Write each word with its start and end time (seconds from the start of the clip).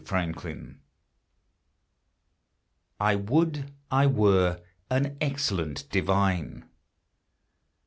I 2.99 3.13
WOULD 3.15 3.71
I 3.91 4.07
WERE 4.07 4.61
AN 4.89 5.15
EXCELLENT 5.21 5.89
DIVINE. 5.91 6.65